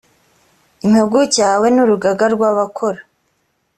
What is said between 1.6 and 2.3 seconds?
n urugaga